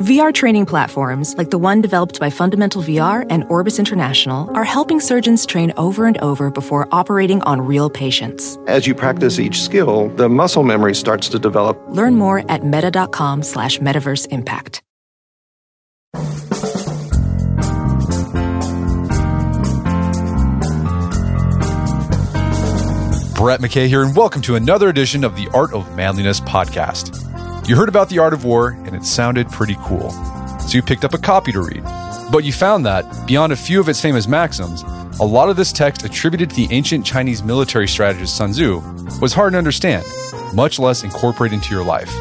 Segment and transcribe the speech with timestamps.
[0.00, 4.98] VR training platforms, like the one developed by Fundamental VR and Orbis International, are helping
[4.98, 8.58] surgeons train over and over before operating on real patients.
[8.66, 11.78] As you practice each skill, the muscle memory starts to develop.
[11.88, 14.82] Learn more at meta.com slash metaverse impact.
[23.36, 27.29] Brett McKay here, and welcome to another edition of the Art of Manliness podcast.
[27.70, 30.10] You heard about the art of war, and it sounded pretty cool.
[30.58, 31.84] So you picked up a copy to read.
[32.32, 34.82] But you found that, beyond a few of its famous maxims,
[35.20, 38.80] a lot of this text attributed to the ancient Chinese military strategist Sun Tzu
[39.20, 40.04] was hard to understand,
[40.52, 42.12] much less incorporate into your life.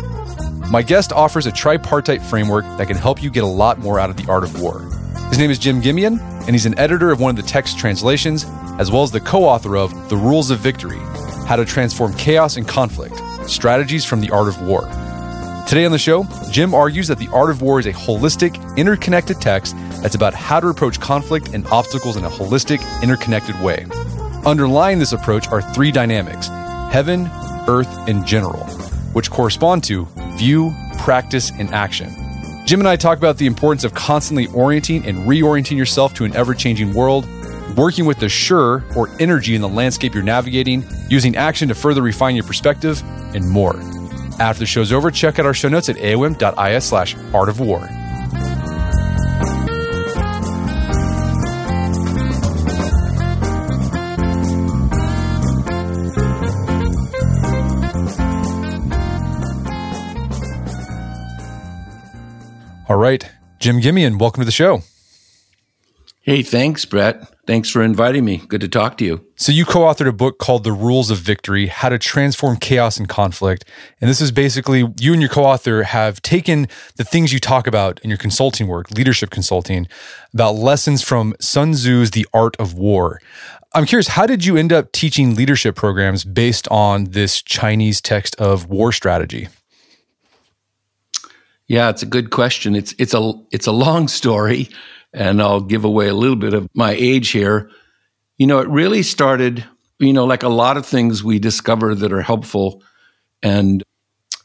[0.69, 4.11] My guest offers a tripartite framework that can help you get a lot more out
[4.11, 4.81] of the art of war.
[5.29, 8.45] His name is Jim Gimian, and he's an editor of one of the text translations,
[8.77, 10.99] as well as the co author of The Rules of Victory
[11.47, 14.87] How to Transform Chaos and Conflict Strategies from the Art of War.
[15.69, 19.39] Today on the show, Jim argues that the art of war is a holistic, interconnected
[19.39, 23.85] text that's about how to approach conflict and obstacles in a holistic, interconnected way.
[24.47, 26.47] Underlying this approach are three dynamics
[26.91, 27.29] heaven,
[27.67, 28.65] earth, and general,
[29.13, 32.09] which correspond to view, practice, and action.
[32.65, 36.35] Jim and I talk about the importance of constantly orienting and reorienting yourself to an
[36.35, 37.27] ever changing world,
[37.77, 38.55] working with the shih
[38.95, 43.03] or energy in the landscape you're navigating, using action to further refine your perspective,
[43.35, 43.79] and more.
[44.39, 47.87] After the show's over, check out our show notes at aom.is slash art of war.
[62.87, 63.29] All right,
[63.59, 64.81] Jim Gimian, welcome to the show.
[66.21, 67.33] Hey, thanks, Brett.
[67.47, 68.43] Thanks for inviting me.
[68.47, 69.25] Good to talk to you.
[69.37, 72.97] So, you co authored a book called The Rules of Victory How to Transform Chaos
[72.97, 73.63] and Conflict.
[74.01, 77.67] And this is basically you and your co author have taken the things you talk
[77.67, 79.87] about in your consulting work, leadership consulting,
[80.33, 83.21] about lessons from Sun Tzu's The Art of War.
[83.73, 88.35] I'm curious, how did you end up teaching leadership programs based on this Chinese text
[88.35, 89.47] of war strategy?
[91.67, 92.75] Yeah, it's a good question.
[92.75, 94.69] It's it's a it's a long story,
[95.13, 97.69] and I'll give away a little bit of my age here.
[98.37, 99.65] You know, it really started,
[99.99, 102.83] you know, like a lot of things we discover that are helpful
[103.41, 103.83] and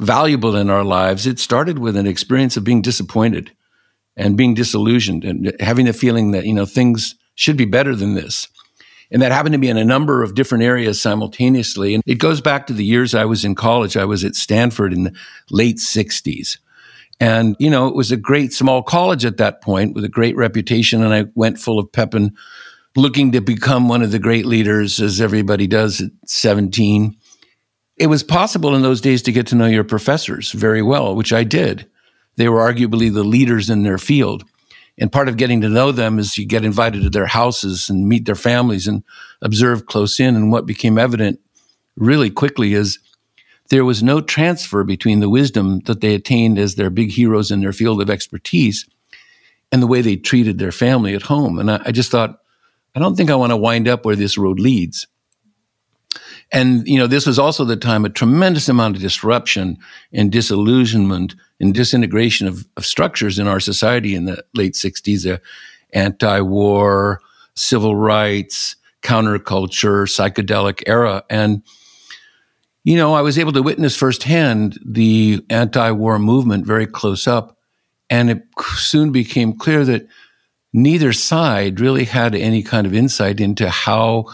[0.00, 1.26] valuable in our lives.
[1.26, 3.52] It started with an experience of being disappointed
[4.16, 8.14] and being disillusioned and having the feeling that, you know, things should be better than
[8.14, 8.48] this.
[9.10, 11.94] And that happened to be in a number of different areas simultaneously.
[11.94, 13.96] And it goes back to the years I was in college.
[13.96, 15.14] I was at Stanford in the
[15.50, 16.58] late 60s.
[17.20, 20.36] And, you know, it was a great small college at that point with a great
[20.36, 21.02] reputation.
[21.02, 22.36] And I went full of pep and
[22.96, 27.16] looking to become one of the great leaders, as everybody does at 17.
[27.96, 31.32] It was possible in those days to get to know your professors very well, which
[31.32, 31.88] I did.
[32.36, 34.44] They were arguably the leaders in their field.
[34.98, 38.08] And part of getting to know them is you get invited to their houses and
[38.08, 39.02] meet their families and
[39.42, 40.36] observe close in.
[40.36, 41.40] And what became evident
[41.96, 42.98] really quickly is
[43.70, 47.60] there was no transfer between the wisdom that they attained as their big heroes in
[47.60, 48.86] their field of expertise
[49.72, 51.58] and the way they treated their family at home.
[51.58, 52.40] And I, I just thought,
[52.94, 55.06] I don't think I want to wind up where this road leads.
[56.52, 59.78] And, you know, this was also the time a tremendous amount of disruption
[60.12, 65.40] and disillusionment and disintegration of, of structures in our society in the late 60s, the
[65.92, 67.20] anti-war,
[67.54, 71.24] civil rights, counterculture, psychedelic era.
[71.30, 71.62] And,
[72.84, 77.56] you know, I was able to witness firsthand the anti war movement very close up.
[78.10, 78.42] And it
[78.76, 80.06] soon became clear that
[80.74, 84.26] neither side really had any kind of insight into how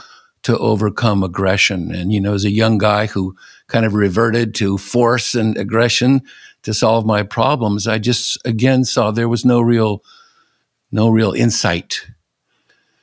[0.42, 1.94] to overcome aggression.
[1.94, 3.36] And, you know, as a young guy who
[3.68, 6.22] kind of reverted to force and aggression
[6.64, 10.02] to solve my problems, I just again saw there was no real,
[10.90, 12.04] no real insight.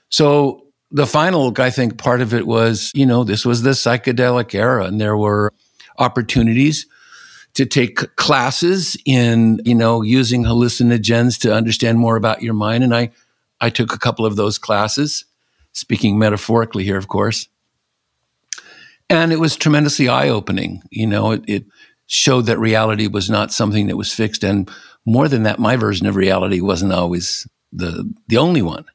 [0.09, 4.53] So the final, I think, part of it was, you know, this was the psychedelic
[4.55, 5.53] era, and there were
[5.97, 6.85] opportunities
[7.55, 12.83] to take classes in, you know, using hallucinogens to understand more about your mind.
[12.83, 13.09] And I,
[13.59, 15.25] I took a couple of those classes,
[15.73, 17.47] speaking metaphorically here, of course.
[19.09, 20.83] And it was tremendously eye opening.
[20.91, 21.65] You know, it, it
[22.05, 24.69] showed that reality was not something that was fixed and
[25.07, 28.85] more than that, my version of reality wasn't always the the only one.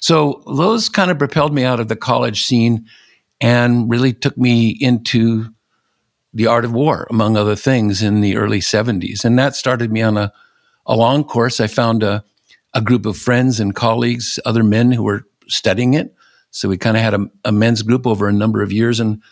[0.00, 2.86] So those kind of propelled me out of the college scene
[3.40, 5.46] and really took me into
[6.34, 9.24] the art of war, among other things, in the early 70s.
[9.24, 10.32] And that started me on a,
[10.86, 11.60] a long course.
[11.60, 12.24] I found a,
[12.74, 16.14] a group of friends and colleagues, other men who were studying it.
[16.50, 19.00] So we kind of had a, a men's group over a number of years.
[19.00, 19.22] And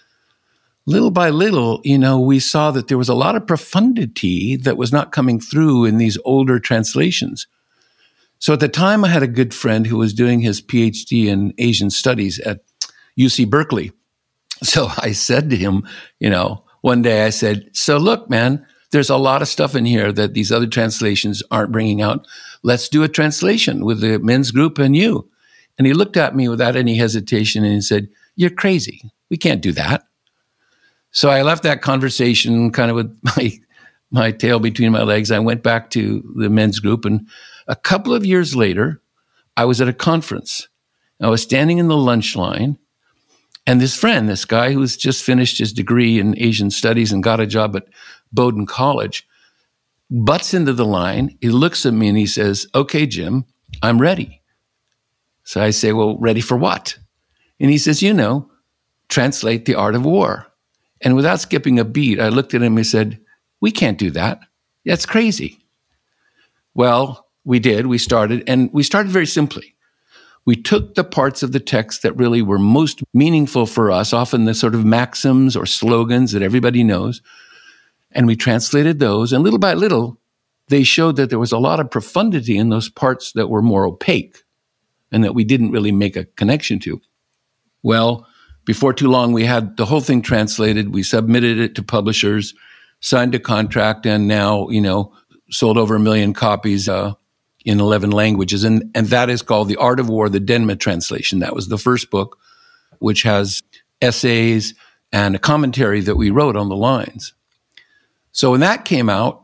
[0.86, 4.76] little by little, you know, we saw that there was a lot of profundity that
[4.76, 7.46] was not coming through in these older translations.
[8.38, 11.54] So at the time, I had a good friend who was doing his PhD in
[11.58, 12.60] Asian studies at
[13.18, 13.92] UC Berkeley.
[14.62, 15.86] So I said to him,
[16.20, 19.84] you know, one day I said, So look, man, there's a lot of stuff in
[19.84, 22.26] here that these other translations aren't bringing out.
[22.62, 25.28] Let's do a translation with the men's group and you.
[25.78, 29.10] And he looked at me without any hesitation and he said, You're crazy.
[29.30, 30.04] We can't do that.
[31.10, 33.52] So I left that conversation kind of with my
[34.10, 35.30] my tail between my legs.
[35.30, 37.26] I went back to the men's group and
[37.66, 39.02] a couple of years later,
[39.56, 40.68] I was at a conference.
[41.20, 42.78] I was standing in the lunch line,
[43.66, 47.40] and this friend, this guy who's just finished his degree in Asian studies and got
[47.40, 47.88] a job at
[48.32, 49.26] Bowdoin College,
[50.08, 51.36] butts into the line.
[51.40, 53.44] He looks at me and he says, Okay, Jim,
[53.82, 54.40] I'm ready.
[55.42, 56.96] So I say, Well, ready for what?
[57.58, 58.50] And he says, You know,
[59.08, 60.46] translate the art of war.
[61.00, 63.18] And without skipping a beat, I looked at him and said,
[63.60, 64.40] We can't do that.
[64.84, 65.58] That's crazy.
[66.72, 67.86] Well, we did.
[67.86, 69.74] We started, and we started very simply.
[70.44, 74.44] We took the parts of the text that really were most meaningful for us, often
[74.44, 77.22] the sort of maxims or slogans that everybody knows,
[78.10, 79.32] and we translated those.
[79.32, 80.20] And little by little,
[80.68, 83.86] they showed that there was a lot of profundity in those parts that were more
[83.86, 84.42] opaque
[85.12, 87.00] and that we didn't really make a connection to.
[87.84, 88.26] Well,
[88.64, 90.92] before too long, we had the whole thing translated.
[90.92, 92.54] We submitted it to publishers,
[92.98, 95.12] signed a contract, and now, you know,
[95.50, 96.88] sold over a million copies.
[96.88, 97.14] Uh,
[97.66, 98.64] in 11 languages.
[98.64, 101.40] And, and that is called The Art of War, the Denma translation.
[101.40, 102.38] That was the first book,
[103.00, 103.62] which has
[104.00, 104.74] essays
[105.12, 107.34] and a commentary that we wrote on the lines.
[108.30, 109.42] So when that came out,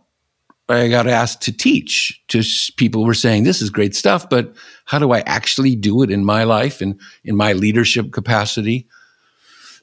[0.68, 2.42] I got asked to teach to
[2.76, 4.54] people were saying, this is great stuff, but
[4.84, 8.86] how do I actually do it in my life and in my leadership capacity?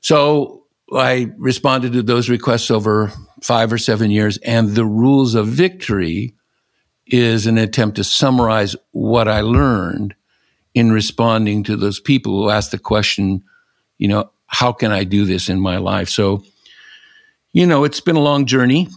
[0.02, 0.64] So
[0.94, 3.12] I responded to those requests over
[3.44, 6.36] five or seven years and the rules of victory
[7.10, 10.16] is an attempt to summarize what I learned
[10.74, 13.44] in responding to those people who ask the question,
[13.98, 16.10] you know, how can I do this in my life?
[16.10, 16.44] So,
[17.52, 18.88] you know, it's been a long journey.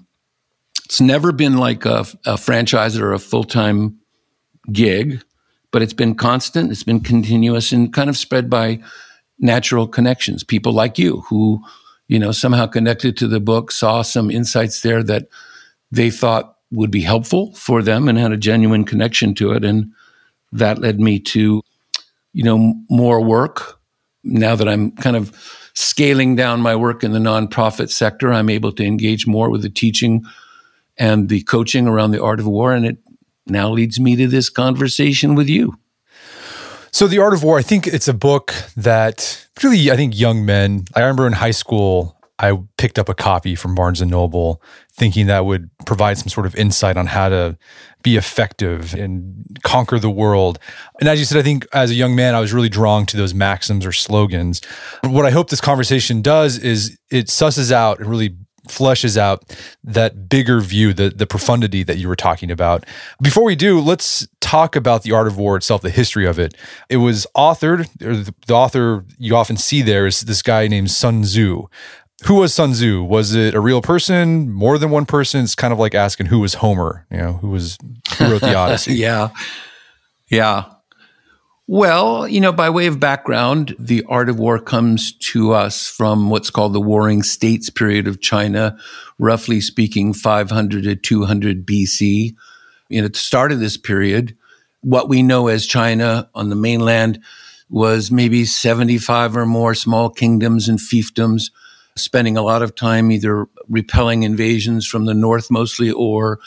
[0.85, 3.99] It's never been like a, a franchise or a full time
[4.71, 5.23] gig,
[5.71, 8.81] but it's been constant, it's been continuous and kind of spread by
[9.39, 10.45] natural connections.
[10.45, 11.63] People like you who,
[12.09, 15.29] you know, somehow connected to the book, saw some insights there that
[15.91, 19.65] they thought would be helpful for them and had a genuine connection to it.
[19.65, 19.93] And
[20.51, 21.63] that led me to,
[22.33, 23.79] you know, more work.
[24.25, 25.33] Now that I'm kind of
[25.75, 29.71] scaling down my work in the nonprofit sector, I'm able to engage more with the
[29.71, 30.25] teaching
[30.97, 32.73] and the coaching around the art of war.
[32.73, 32.99] And it
[33.47, 35.79] now leads me to this conversation with you.
[36.95, 40.45] So, The Art of War, I think it's a book that really, I think young
[40.45, 44.61] men, I remember in high school, I picked up a copy from Barnes and Noble,
[44.93, 47.57] thinking that would provide some sort of insight on how to
[48.03, 50.59] be effective and conquer the world.
[50.99, 53.17] And as you said, I think as a young man, I was really drawn to
[53.17, 54.61] those maxims or slogans.
[55.05, 58.37] What I hope this conversation does is it susses out and really
[58.69, 62.85] fleshes out that bigger view, the the profundity that you were talking about.
[63.21, 66.55] Before we do, let's talk about the art of war itself, the history of it.
[66.89, 70.91] It was authored, or the, the author you often see there is this guy named
[70.91, 71.65] Sun Tzu,
[72.27, 73.03] who was Sun Tzu?
[73.03, 74.51] Was it a real person?
[74.51, 75.43] More than one person?
[75.43, 77.07] It's kind of like asking who was Homer.
[77.11, 77.79] You know, who was
[78.19, 78.95] who wrote the Odyssey?
[78.95, 79.31] yeah,
[80.29, 80.65] yeah.
[81.69, 86.29] Well, you know, by way of background, the art of war comes to us from
[86.29, 88.77] what's called the Warring States period of China,
[89.19, 92.35] roughly speaking, 500 to 200 BC.
[92.89, 94.37] You know, at the start of this period,
[94.83, 97.21] what we know as China on the mainland
[97.71, 101.45] was maybe 75 or more small kingdoms and fiefdoms
[101.97, 106.41] spending a lot of time either repelling invasions from the north mostly or,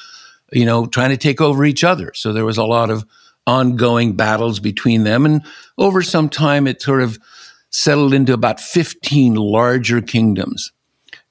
[0.52, 2.12] you know, trying to take over each other.
[2.16, 3.06] So there was a lot of
[3.48, 5.26] ongoing battles between them.
[5.26, 5.44] And
[5.78, 7.20] over some time, it sort of
[7.70, 10.72] settled into about 15 larger kingdoms.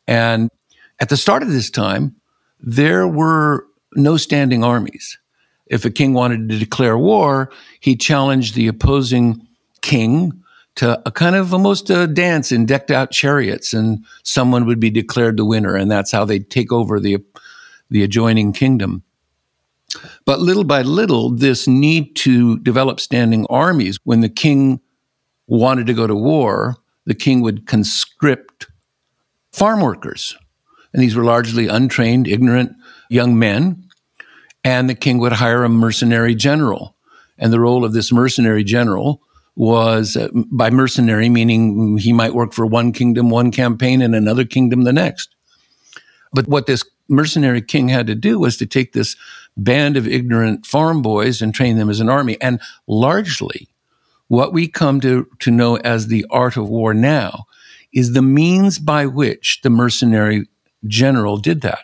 [0.07, 0.51] And
[1.01, 2.15] at the start of this time,
[2.61, 5.19] there were no standing armies.
[5.67, 9.47] If a king wanted to declare war, he challenged the opposing
[9.81, 10.44] king
[10.77, 14.91] to a kind of almost a dance in decked out chariots, and someone would be
[14.91, 17.19] declared the winner, and that's how they'd take over the
[17.91, 19.03] the adjoining kingdom.
[20.25, 24.81] But little by little, this need to develop standing armies, when the king
[25.47, 28.67] wanted to go to war, the king would conscript
[29.53, 30.37] farm workers.
[30.93, 32.73] And these were largely untrained, ignorant
[33.11, 33.85] young men.
[34.63, 36.97] And the king would hire a mercenary general.
[37.37, 39.23] And the role of this mercenary general
[39.57, 44.45] was uh, by mercenary, meaning he might work for one kingdom, one campaign, and another
[44.45, 45.35] kingdom the next.
[46.33, 49.17] But what this mercenary king had to do was to take this
[49.57, 52.41] band of ignorant farm boys and train them as an army.
[52.41, 53.69] And largely,
[54.29, 57.47] what we come to, to know as the art of war now
[57.93, 60.49] is the means by which the mercenary
[60.87, 61.81] general did that.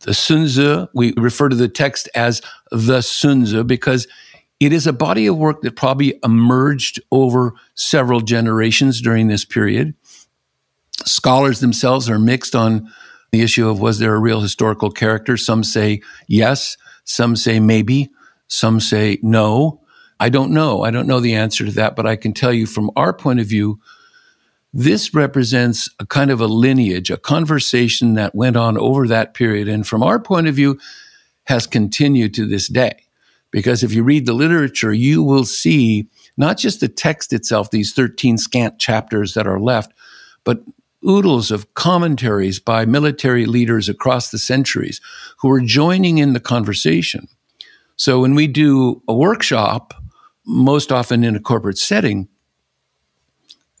[0.00, 4.06] The Sun Tzu, we refer to the text as the Sun Tzu because
[4.60, 9.94] it is a body of work that probably emerged over several generations during this period.
[11.04, 12.90] Scholars themselves are mixed on
[13.32, 15.36] the issue of was there a real historical character?
[15.36, 18.08] Some say yes, some say maybe,
[18.48, 19.80] some say no.
[20.18, 20.82] I don't know.
[20.82, 23.40] I don't know the answer to that, but I can tell you from our point
[23.40, 23.78] of view,
[24.72, 29.68] this represents a kind of a lineage, a conversation that went on over that period.
[29.68, 30.78] And from our point of view,
[31.44, 33.05] has continued to this day.
[33.50, 37.92] Because if you read the literature, you will see not just the text itself, these
[37.92, 39.92] 13 scant chapters that are left,
[40.44, 40.62] but
[41.08, 45.00] oodles of commentaries by military leaders across the centuries
[45.38, 47.28] who are joining in the conversation.
[47.96, 49.94] So when we do a workshop,
[50.44, 52.28] most often in a corporate setting,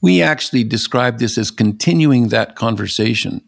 [0.02, 3.42] we actually describe this as continuing that conversation.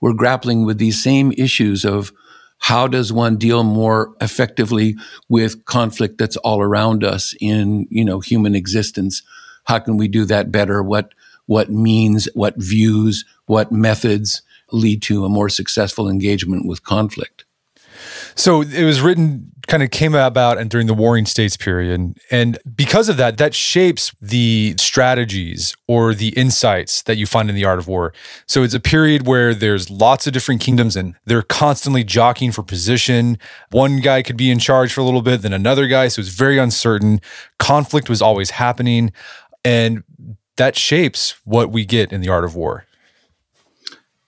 [0.00, 2.12] We're grappling with these same issues of
[2.60, 4.96] how does one deal more effectively
[5.28, 9.22] with conflict that's all around us in, you know, human existence?
[9.64, 10.82] How can we do that better?
[10.82, 11.12] What
[11.46, 17.39] what means, what views, what methods lead to a more successful engagement with conflict.
[18.34, 22.18] So it was written, kind of came about and during the Warring States period.
[22.30, 27.54] And because of that, that shapes the strategies or the insights that you find in
[27.54, 28.12] the art of war.
[28.46, 32.62] So it's a period where there's lots of different kingdoms and they're constantly jockeying for
[32.62, 33.38] position.
[33.70, 36.08] One guy could be in charge for a little bit, then another guy.
[36.08, 37.20] So it's very uncertain.
[37.58, 39.12] Conflict was always happening.
[39.64, 40.02] And
[40.56, 42.86] that shapes what we get in the art of war.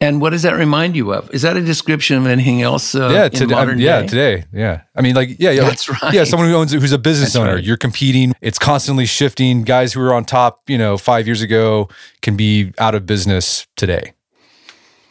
[0.02, 1.32] And what does that remind you of?
[1.32, 2.92] Is that a description of anything else?
[2.92, 4.06] Uh, yeah, today, modern yeah, day?
[4.08, 4.80] today, yeah.
[4.96, 6.12] I mean, like, yeah, yeah, That's right.
[6.12, 7.54] Yeah, someone who owns, who's a business That's owner.
[7.54, 7.64] right.
[7.64, 8.32] You're competing.
[8.40, 9.62] It's constantly shifting.
[9.62, 11.88] Guys who were on top, you know, five years ago
[12.20, 14.12] can be out of business today.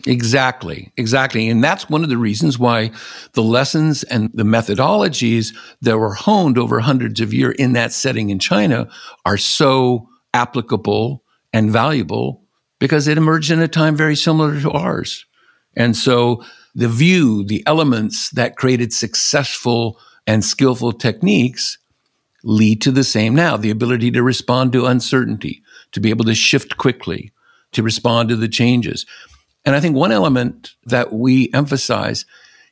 [0.06, 1.48] Exactly, exactly.
[1.48, 2.92] And that's one of the reasons why
[3.32, 8.30] the lessons and the methodologies that were honed over hundreds of years in that setting
[8.30, 8.90] in China
[9.26, 12.41] are so applicable and valuable
[12.82, 15.28] because it emerged in a time very similar to ours.
[15.78, 21.78] And so the view, the elements that created successful and skillful techniques
[22.44, 25.62] lead to the same now the ability to respond to uncertainty,
[25.92, 27.32] to be able to shift quickly,
[27.72, 29.06] to respond to the changes.
[29.64, 32.26] And I think one element that we emphasize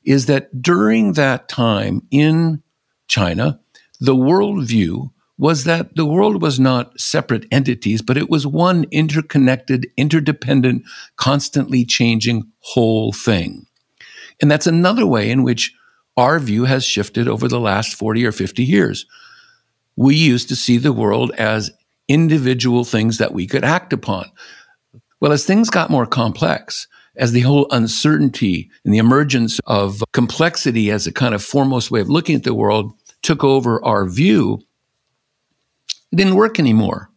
[0.04, 2.64] is that during that time in
[3.08, 3.60] China,
[4.00, 9.88] the worldview was that the world was not separate entities, but it was one interconnected,
[9.96, 10.84] interdependent,
[11.16, 13.66] constantly changing whole thing.
[14.42, 15.74] And that's another way in which
[16.18, 19.06] our view has shifted over the last 40 or 50 years.
[19.96, 21.72] We used to see the world as
[22.10, 24.30] individual things that we could act upon.
[25.22, 30.92] Well, as things got more complex, as the whole uncertainty and the emergence of complexity
[30.92, 34.60] as a kind of foremost way of looking at the world took over our view,
[36.12, 37.10] it didn't work anymore.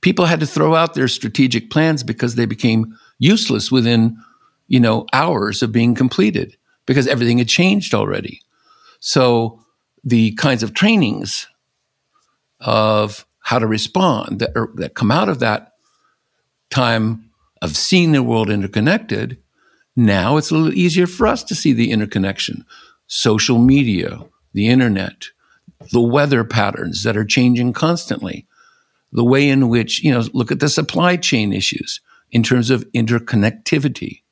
[0.00, 4.16] People had to throw out their strategic plans because they became useless within,
[4.66, 6.56] you know, hours of being completed
[6.86, 8.40] because everything had changed already.
[8.98, 9.60] So
[10.04, 11.46] the kinds of trainings
[12.60, 15.72] of how to respond that, are, that come out of that
[16.70, 17.30] time
[17.60, 19.38] of seeing the world interconnected,
[19.94, 22.64] now it's a little easier for us to see the interconnection.
[23.06, 25.26] Social media, the internet,
[25.90, 28.46] the weather patterns that are changing constantly,
[29.12, 32.90] the way in which, you know, look at the supply chain issues in terms of
[32.92, 34.22] interconnectivity.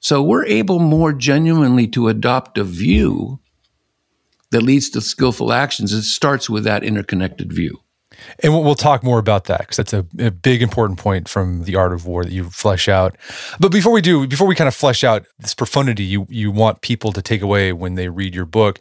[0.00, 3.40] So we're able more genuinely to adopt a view
[4.50, 5.92] that leads to skillful actions.
[5.92, 7.81] It starts with that interconnected view.
[8.42, 11.76] And we'll, talk more about that because that's a, a big important point from the
[11.76, 13.16] art of war that you flesh out.
[13.60, 16.80] But before we do, before we kind of flesh out this profundity you you want
[16.80, 18.80] people to take away when they read your book,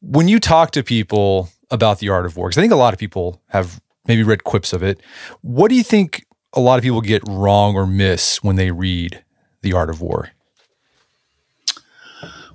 [0.00, 2.92] when you talk to people about the art of war, because I think a lot
[2.92, 5.00] of people have maybe read quips of it.
[5.42, 9.22] What do you think a lot of people get wrong or miss when they read
[9.62, 10.30] the art of war?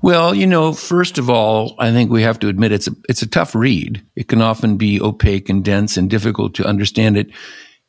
[0.03, 3.21] Well, you know, first of all, I think we have to admit it's a, it's
[3.21, 4.03] a tough read.
[4.15, 7.29] It can often be opaque and dense and difficult to understand it.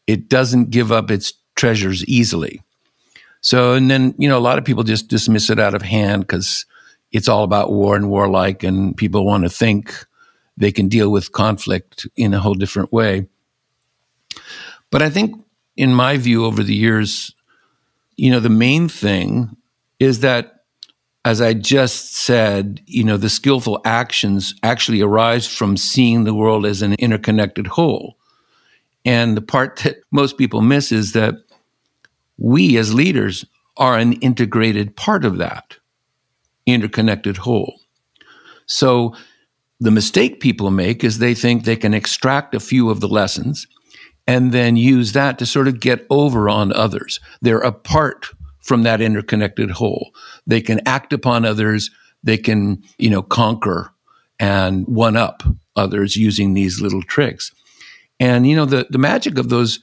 [0.07, 2.62] It doesn't give up its treasures easily.
[3.40, 6.23] So, and then, you know, a lot of people just dismiss it out of hand
[6.23, 6.66] because
[7.12, 9.95] it's all about war and warlike, and people want to think
[10.57, 13.26] they can deal with conflict in a whole different way.
[14.90, 15.42] But I think,
[15.76, 17.35] in my view, over the years,
[18.16, 19.57] you know, the main thing
[19.99, 20.62] is that
[21.25, 26.67] as I just said, you know, the skillful actions actually arise from seeing the world
[26.67, 28.17] as an interconnected whole.
[29.05, 31.35] And the part that most people miss is that
[32.38, 33.45] we as leaders
[33.76, 35.76] are an integrated part of that
[36.67, 37.81] interconnected whole.
[38.67, 39.14] So
[39.81, 43.67] the mistake people make is they think they can extract a few of the lessons
[44.26, 47.19] and then use that to sort of get over on others.
[47.41, 48.29] They're apart
[48.62, 50.12] from that interconnected whole.
[50.47, 51.90] They can act upon others.
[52.23, 53.92] They can, you know, conquer
[54.38, 55.42] and one up
[55.76, 57.52] others using these little tricks.
[58.21, 59.81] And, you know, the, the magic of those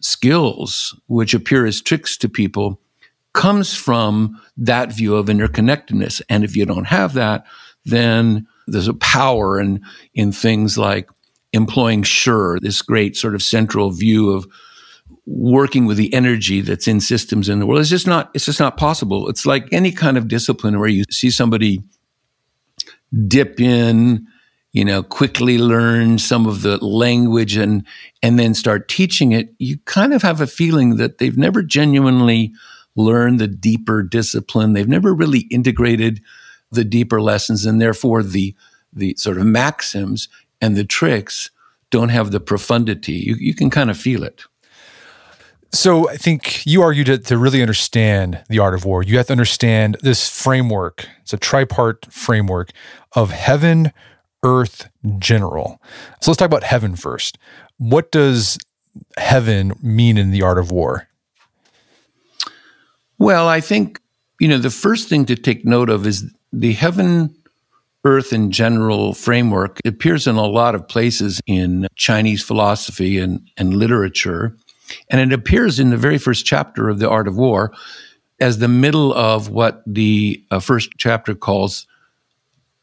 [0.00, 2.80] skills, which appear as tricks to people,
[3.32, 6.20] comes from that view of interconnectedness.
[6.28, 7.44] And if you don't have that,
[7.84, 9.82] then there's a power in,
[10.14, 11.08] in things like
[11.52, 14.46] employing shih, this great sort of central view of
[15.30, 17.80] working with the energy that's in systems in the world.
[17.80, 19.28] It's just not, it's just not possible.
[19.28, 21.82] It's like any kind of discipline where you see somebody
[23.26, 24.26] dip in,
[24.72, 27.86] you know, quickly learn some of the language and,
[28.22, 29.54] and then start teaching it.
[29.58, 32.54] You kind of have a feeling that they've never genuinely
[32.96, 34.72] learned the deeper discipline.
[34.72, 36.22] They've never really integrated
[36.72, 38.54] the deeper lessons and therefore the,
[38.92, 40.28] the sort of maxims
[40.60, 41.50] and the tricks
[41.90, 43.12] don't have the profundity.
[43.12, 44.44] You, you can kind of feel it.
[45.70, 49.26] So I think you argue to, to really understand the art of war, you have
[49.26, 51.06] to understand this framework.
[51.22, 52.70] It's a tripart framework
[53.12, 53.92] of heaven,
[54.42, 55.80] earth, general.
[56.20, 57.38] So let's talk about heaven first.
[57.76, 58.58] What does
[59.16, 61.08] heaven mean in the art of war?
[63.18, 64.00] Well, I think,
[64.40, 67.34] you know, the first thing to take note of is the heaven
[68.04, 73.74] earth and general framework appears in a lot of places in Chinese philosophy and, and
[73.74, 74.56] literature.
[75.10, 77.72] And it appears in the very first chapter of The Art of War
[78.40, 81.86] as the middle of what the uh, first chapter calls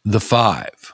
[0.04, 0.94] the five.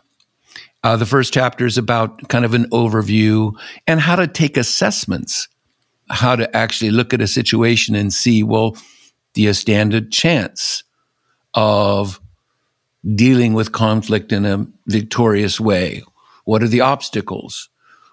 [0.84, 3.54] Uh, the first chapter is about kind of an overview
[3.88, 5.48] and how to take assessments,
[6.10, 8.76] how to actually look at a situation and see, well,
[9.34, 10.84] do you stand a chance
[11.54, 12.20] of
[13.16, 16.04] dealing with conflict in a victorious way?
[16.46, 17.70] What are the obstacles?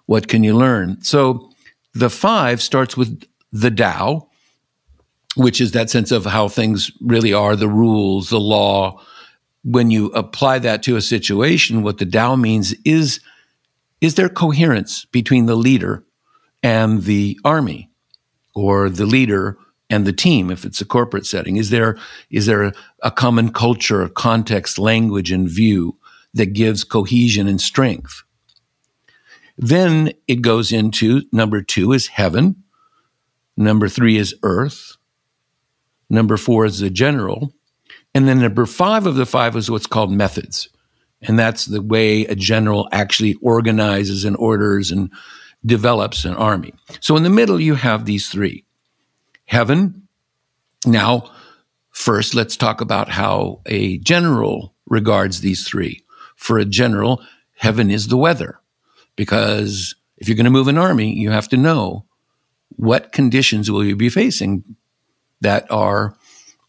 [0.07, 1.03] What can you learn?
[1.03, 1.51] So
[1.94, 4.29] the five starts with the Tao,
[5.37, 9.01] which is that sense of how things really are, the rules, the law.
[9.64, 13.20] When you apply that to a situation, what the Tao means is,
[14.01, 16.05] is there coherence between the leader
[16.62, 17.90] and the army
[18.55, 19.59] or the leader
[19.90, 21.57] and the team if it's a corporate setting?
[21.57, 21.96] Is there,
[22.31, 22.72] is there
[23.03, 25.96] a, common culture, context, language, and view
[26.35, 28.22] that gives cohesion and strength?
[29.59, 32.62] Then it goes into number two is heaven.
[33.57, 34.97] Number three is earth.
[36.09, 37.53] Number four is the general.
[38.14, 40.68] And then number five of the five is what's called methods.
[41.21, 45.11] And that's the way a general actually organizes and orders and
[45.66, 46.73] develops an army.
[47.01, 48.64] So in the middle, you have these three
[49.47, 50.07] heaven.
[50.87, 51.33] Now,
[51.90, 56.05] first, let's talk about how a general regards these three.
[56.37, 57.25] For a general,
[57.57, 58.61] heaven is the weather
[59.19, 62.05] because if you're going to move an army, you have to know
[62.77, 64.77] what conditions will you be facing
[65.41, 66.17] that are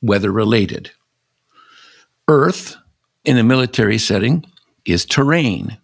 [0.01, 0.89] weather related.
[2.27, 2.75] Earth
[3.23, 4.43] in a military setting
[4.83, 5.77] is terrain.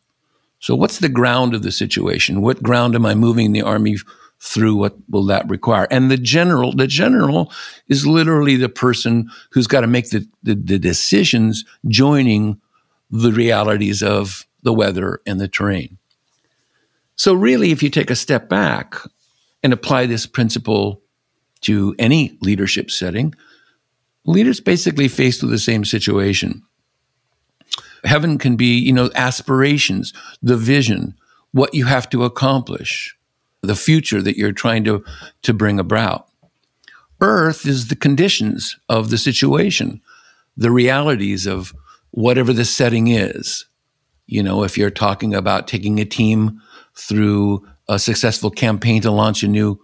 [0.59, 2.41] So, what's the ground of the situation?
[2.41, 3.97] What ground am I moving the army
[4.39, 4.75] through?
[4.75, 5.87] What will that require?
[5.91, 7.51] And the general, the general
[7.87, 12.59] is literally the person who's got to make the, the, the decisions joining
[13.11, 15.99] the realities of the weather and the terrain.
[17.15, 18.95] So, really, if you take a step back
[19.63, 21.01] and apply this principle
[21.61, 23.33] to any leadership setting,
[24.25, 26.63] leaders basically faced with the same situation.
[28.03, 31.15] Heaven can be, you know, aspirations, the vision,
[31.51, 33.17] what you have to accomplish,
[33.61, 35.03] the future that you're trying to,
[35.41, 36.27] to bring about.
[37.21, 40.01] Earth is the conditions of the situation,
[40.57, 41.73] the realities of
[42.11, 43.65] whatever the setting is.
[44.27, 46.61] You know, if you're talking about taking a team
[46.95, 49.79] through a successful campaign to launch a new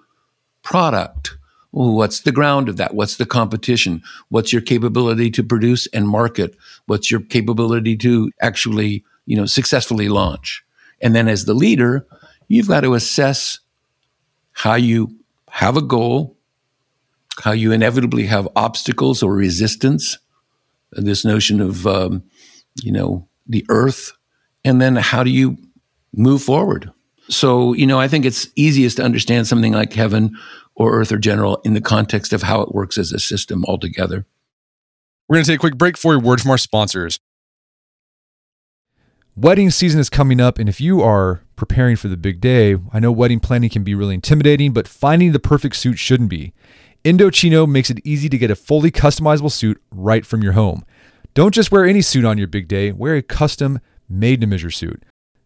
[0.63, 1.36] product
[1.71, 2.93] what's the ground of that?
[2.93, 4.04] What's the competition?
[4.30, 6.56] What's your capability to produce and market?
[6.86, 10.63] What's your capability to actually, you know, successfully launch?
[11.02, 12.06] And then as the leader,
[12.47, 13.60] you've got to assess
[14.52, 15.15] how you
[15.50, 16.38] have a goal,
[17.39, 20.17] how you inevitably have obstacles or resistance,
[20.91, 22.24] this notion of, um,
[22.84, 24.12] you know, the earth,
[24.63, 25.58] and then how do you
[26.13, 26.91] move forward?
[27.32, 30.38] So, you know, I think it's easiest to understand something like heaven
[30.76, 34.26] or earth or general in the context of how it works as a system altogether.
[35.28, 37.20] We're going to take a quick break for a word from our sponsors.
[39.34, 43.00] Wedding season is coming up, and if you are preparing for the big day, I
[43.00, 46.54] know wedding planning can be really intimidating, but finding the perfect suit shouldn't be.
[47.06, 50.84] Indochino makes it easy to get a fully customizable suit right from your home.
[51.34, 54.70] Don't just wear any suit on your big day, wear a custom made to measure
[54.70, 55.02] suit.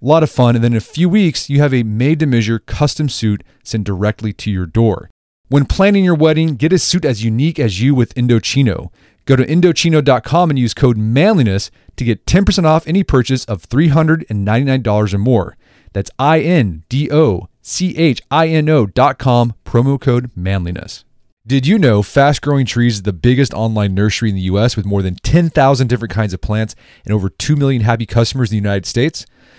[0.00, 0.54] A lot of fun.
[0.54, 3.84] And then in a few weeks, you have a made to measure custom suit sent
[3.84, 5.10] directly to your door.
[5.48, 8.92] When planning your wedding, get a suit as unique as you with Indochino.
[9.24, 15.14] Go to Indochino.com and use code manliness to get 10% off any purchase of $399
[15.14, 15.56] or more.
[15.92, 21.04] That's I N D O C H I N O.com, promo code manliness.
[21.46, 24.84] Did you know Fast Growing Trees is the biggest online nursery in the US with
[24.84, 26.74] more than 10,000 different kinds of plants
[27.06, 29.24] and over 2 million happy customers in the United States?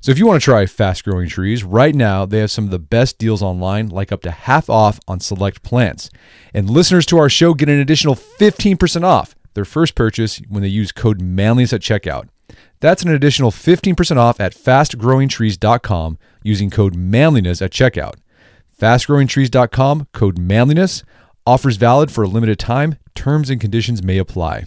[0.00, 2.70] So if you want to try fast growing trees, right now they have some of
[2.70, 6.08] the best deals online, like up to half off on select plants.
[6.54, 10.68] And listeners to our show get an additional 15% off their first purchase when they
[10.68, 12.28] use code manliness at checkout.
[12.80, 18.14] That's an additional 15% off at fastgrowingtrees.com using code manliness at checkout.
[18.80, 21.02] Fastgrowingtrees.com, code manliness.
[21.44, 22.96] Offers valid for a limited time.
[23.16, 24.66] Terms and conditions may apply.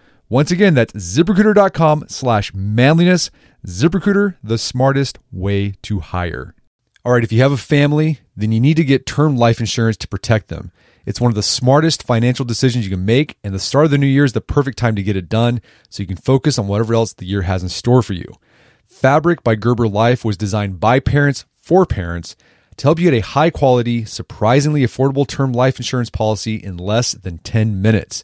[0.31, 3.29] Once again, that's ziprecruiter.com slash manliness.
[3.67, 6.55] ZipRecruiter, the smartest way to hire.
[7.03, 9.97] All right, if you have a family, then you need to get term life insurance
[9.97, 10.71] to protect them.
[11.05, 13.97] It's one of the smartest financial decisions you can make, and the start of the
[13.97, 16.69] new year is the perfect time to get it done so you can focus on
[16.69, 18.33] whatever else the year has in store for you.
[18.87, 22.37] Fabric by Gerber Life was designed by parents for parents
[22.77, 27.11] to help you get a high quality, surprisingly affordable term life insurance policy in less
[27.11, 28.23] than 10 minutes.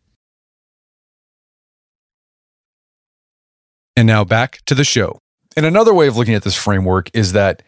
[3.95, 5.19] And now back to the show.
[5.55, 7.61] And another way of looking at this framework is that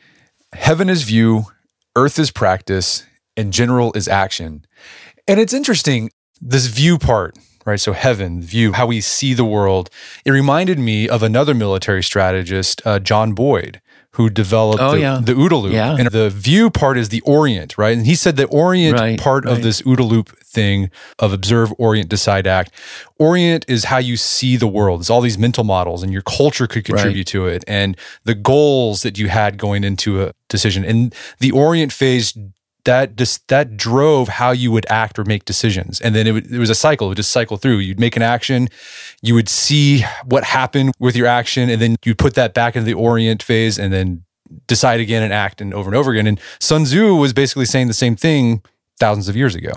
[0.54, 1.46] heaven is view,
[1.96, 3.06] earth is practice,
[3.36, 4.66] and general is action.
[5.28, 7.80] And it's interesting, this view part, right?
[7.80, 9.90] So heaven, view, how we see the world.
[10.26, 13.82] It reminded me of another military strategist, uh, John Boyd,
[14.14, 15.20] who developed Oh, the, yeah.
[15.22, 15.74] the OODA loop.
[15.74, 15.96] Yeah.
[15.98, 17.98] And the view part is the orient, right?
[17.98, 22.10] And he said the orient Right, part of this OODA loop thing of observe, orient,
[22.10, 22.72] decide, act.
[23.18, 25.02] Orient is how you see the world.
[25.02, 29.02] It's all these mental models, and your culture could contribute to it, and the goals
[29.02, 30.86] that you had going into a decision.
[30.86, 32.38] And the orient phase
[32.86, 36.02] that just that drove how you would act or make decisions.
[36.02, 37.08] And then it, would, it was a cycle.
[37.08, 37.78] It would just cycle through.
[37.78, 38.68] You'd make an action.
[39.22, 42.86] You would see what happened with your action and then you'd put that back into
[42.86, 44.24] the orient phase and then
[44.68, 46.28] decide again and act and over and over again.
[46.28, 48.62] And sun tzu was basically saying the same thing
[49.00, 49.72] thousands of years ago.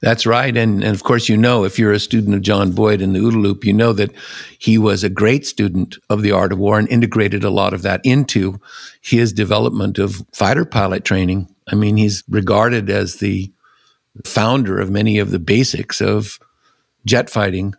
[0.00, 0.56] That's right.
[0.56, 3.18] And, and of course, you know, if you're a student of John Boyd in the
[3.18, 4.10] OODA loop, you know that
[4.58, 7.82] he was a great student of the art of war and integrated a lot of
[7.82, 8.58] that into
[9.02, 11.54] his development of fighter pilot training.
[11.70, 13.52] I mean, he's regarded as the
[14.24, 16.38] founder of many of the basics of
[17.06, 17.74] jet fighting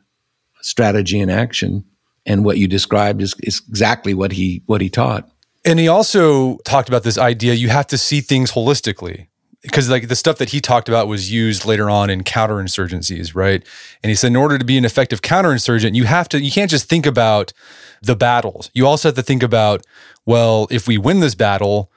[0.61, 1.85] strategy and action.
[2.25, 5.29] And what you described is, is exactly what he what he taught.
[5.65, 9.27] And he also talked about this idea you have to see things holistically.
[9.61, 13.63] Because like the stuff that he talked about was used later on in counterinsurgencies, right?
[14.01, 16.71] And he said in order to be an effective counterinsurgent, you have to you can't
[16.71, 17.53] just think about
[18.01, 18.71] the battles.
[18.73, 19.85] You also have to think about,
[20.25, 21.90] well, if we win this battle,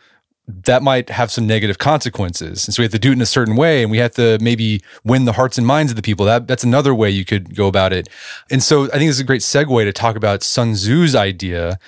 [0.46, 2.66] that might have some negative consequences.
[2.66, 4.38] And so we have to do it in a certain way and we have to
[4.42, 6.26] maybe win the hearts and minds of the people.
[6.26, 8.08] That that's another way you could go about it.
[8.50, 11.78] And so I think this is a great segue to talk about Sun Tzu's idea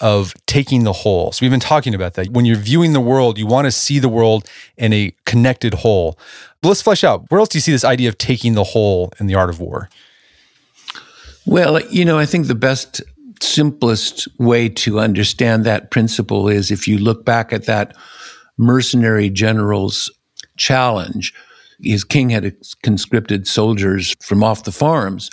[0.00, 1.30] of taking the whole.
[1.30, 2.30] So we've been talking about that.
[2.30, 6.18] When you're viewing the world, you want to see the world in a connected whole.
[6.60, 7.30] But let's flesh out.
[7.30, 9.60] Where else do you see this idea of taking the whole in the art of
[9.60, 9.88] war?
[11.46, 13.00] Well, you know, I think the best,
[13.42, 17.96] simplest way to understand that principle is if you look back at that
[18.56, 20.10] mercenary general's
[20.56, 21.34] challenge.
[21.82, 25.30] His king had conscripted soldiers from off the farms.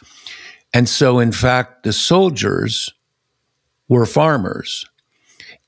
[0.73, 2.89] And so, in fact, the soldiers
[3.87, 4.85] were farmers.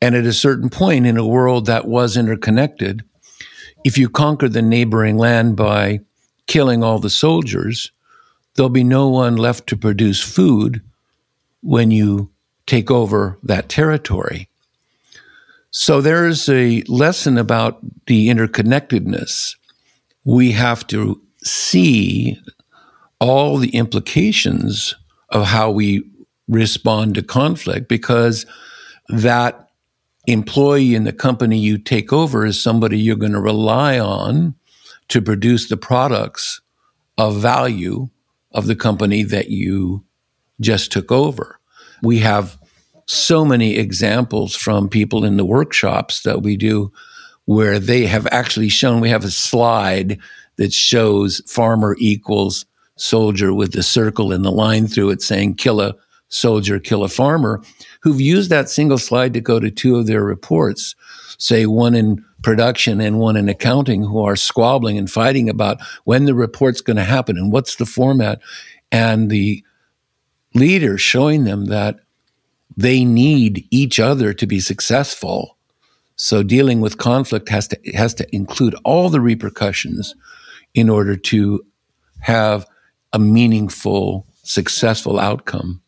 [0.02, 3.04] And at a certain point in a world that was interconnected,
[3.84, 6.00] if you conquer the neighboring land by
[6.48, 7.92] killing all the soldiers,
[8.56, 10.82] there'll be no one left to produce food
[11.62, 12.31] when you
[12.72, 14.48] take over that territory.
[15.72, 19.58] So there's a lesson about the interconnectedness.
[20.24, 22.42] We have to see
[23.20, 24.96] all the implications
[25.32, 26.10] of how we
[26.48, 28.46] respond to conflict because
[29.10, 29.68] that
[30.26, 34.56] employee in the company you take over is somebody you're going to rely on
[35.10, 36.62] to produce the products
[37.18, 38.08] of value
[38.54, 40.06] of the company that you
[40.62, 41.60] just took over.
[42.02, 42.61] We have
[43.12, 46.92] so many examples from people in the workshops that we do
[47.46, 50.18] where they have actually shown we have a slide
[50.56, 55.82] that shows farmer equals soldier with the circle and the line through it saying kill
[55.82, 55.94] a
[56.30, 57.62] soldier, kill a farmer,
[58.02, 60.96] who've used that single slide to go to two of their reports,
[61.38, 66.26] say one in production and one in accounting, who are squabbling and fighting about when
[66.26, 68.40] the report's going to happen and what's the format.
[68.92, 69.64] And the
[70.54, 72.00] leader showing them that
[72.82, 75.58] they need each other to be successful.
[76.16, 80.16] So dealing with conflict has to has to include all the repercussions
[80.74, 81.66] in order to
[82.22, 82.66] have
[83.14, 85.82] a meaningful, successful outcome.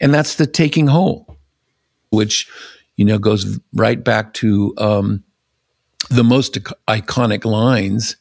[0.00, 1.38] And that's the taking whole,
[2.10, 2.48] which
[2.96, 5.24] you know goes right back to um,
[6.10, 6.54] the most
[6.88, 8.16] iconic lines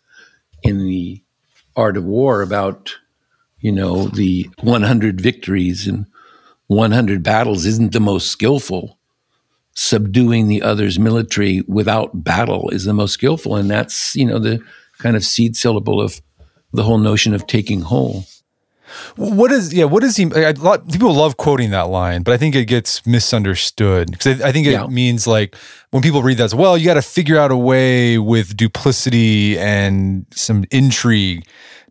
[0.64, 1.22] in the
[1.76, 2.96] art of war about
[3.60, 6.06] you know the 100 victories and
[6.70, 8.98] 100 battles isn't the most skillful
[9.76, 14.60] subduing the other's military without battle is the most skillful and that's you know the
[15.00, 16.22] kind of seed syllable of
[16.72, 18.24] the whole notion of taking whole
[19.16, 19.86] what is yeah?
[19.86, 20.24] What is he?
[20.24, 24.48] A lot people love quoting that line, but I think it gets misunderstood because I,
[24.48, 24.88] I, think it Yeah.
[24.88, 25.56] means like
[25.92, 29.60] when people read that, as well, you got to figure out a way with duplicity
[29.60, 31.46] and some intrigue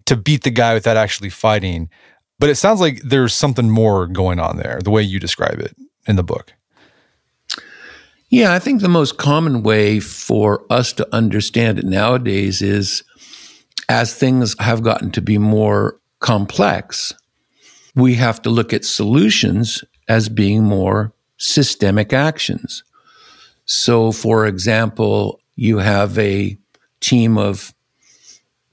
[0.07, 1.89] to beat the guy without actually fighting.
[2.39, 5.77] But it sounds like there's something more going on there, the way you describe it
[6.07, 6.53] in the book.
[8.31, 13.03] Yeah, I think the most common way for us to understand it nowadays is
[13.89, 17.15] as things have gotten to be more complex,
[17.95, 22.85] we have to look at solutions as being more systemic actions.
[23.65, 26.59] So, for example, you have a
[27.01, 27.75] team of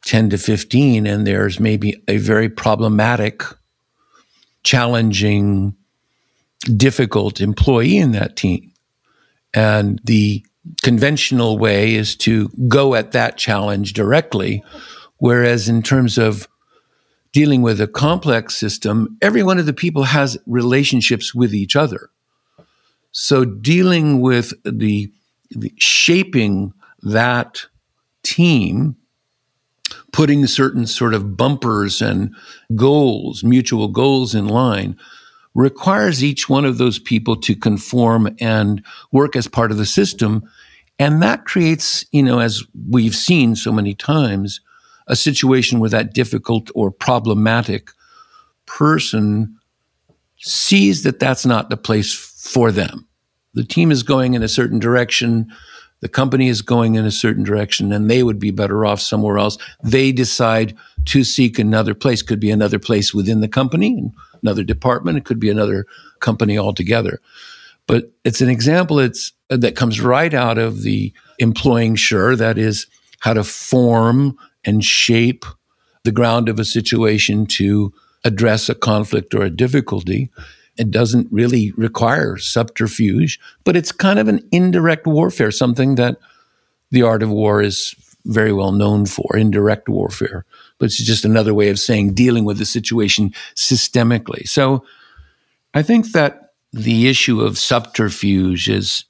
[0.06, 3.44] 10 to 15, and there's maybe a very problematic,
[4.64, 5.76] challenging,
[6.78, 8.72] difficult employee in that team.
[9.54, 10.46] And the
[10.84, 14.64] conventional way is to go at that challenge directly.
[15.18, 16.48] Whereas in terms of
[17.32, 22.10] dealing with a complex system, every one of the people has relationships with each other.
[23.12, 25.12] So dealing with the,
[25.52, 27.66] the shaping that
[28.24, 28.98] team,
[30.12, 32.34] putting certain sort of bumpers and
[32.76, 34.98] goals, mutual goals in line,
[35.54, 40.44] requires each one of those people to conform and work as part of the system.
[41.00, 44.62] And that creates, you know, as we've seen so many times,
[45.08, 47.90] a situation where that difficult or problematic
[48.66, 49.56] person
[50.38, 53.08] sees that that's not the place for them.
[53.54, 55.52] The team is going in a certain direction.
[56.06, 59.40] The company is going in a certain direction and they would be better off somewhere
[59.40, 59.58] else.
[59.84, 62.22] They decide to seek another place.
[62.22, 64.12] Could be another place within the company,
[64.44, 65.18] another department.
[65.18, 65.88] It could be another
[66.20, 67.22] company altogether.
[67.88, 72.36] But it's an example it's, that comes right out of the employing shih.
[72.36, 72.86] That is
[73.22, 75.44] how to form and shape
[76.04, 77.92] the ground of a situation to
[78.24, 80.30] address a conflict or a difficulty.
[80.78, 86.18] It doesn't really require subterfuge, but it's kind of an indirect warfare, something that
[86.92, 90.46] the art of war is very well known for, indirect warfare.
[90.78, 94.48] But it's just another way of saying dealing with the situation systemically.
[94.48, 94.84] So
[95.74, 99.06] I think that the issue of subterfuge is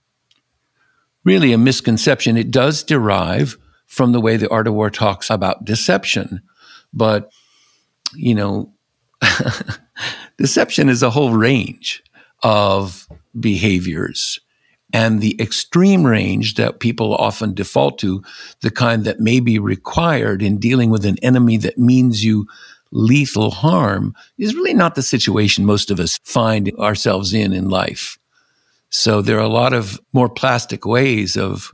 [1.23, 2.37] really a misconception.
[2.37, 6.41] It does derive from the way the art of war talks about deception.
[6.93, 7.31] But,
[8.13, 8.74] you know,
[10.37, 12.03] deception is a whole range
[12.43, 13.07] of
[13.39, 14.39] behaviors.
[14.93, 18.23] And the extreme range that people often default to,
[18.61, 22.47] the kind that may be required in dealing with an enemy that means you
[22.91, 28.17] lethal harm, is really not the situation most of us find ourselves in in life.
[28.89, 31.73] So there are a lot of more plastic ways of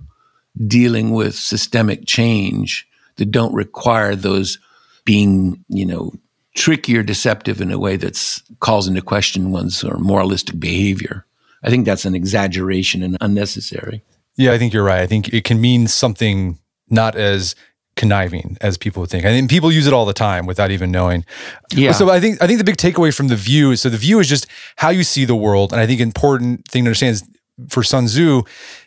[0.68, 4.58] dealing with systemic change that don't require those
[5.06, 6.12] being, you know,
[6.56, 11.26] tricky or deceptive in a way that's calls into question one's sort of moralistic behavior.
[11.64, 14.02] I think that's an exaggeration and unnecessary.
[14.36, 15.02] Yeah, I think you're right.
[15.02, 16.58] I think it can mean something
[16.90, 17.56] not as
[17.96, 19.26] conniving as people would think.
[19.26, 21.26] I think people use it all the time without even knowing.
[21.74, 21.92] Yeah.
[21.92, 24.20] So I think I think the big takeaway from the view is so the view
[24.20, 25.72] is just how you see the world.
[25.72, 27.24] And I think important thing to understand is
[27.70, 28.44] for Sun Tzu,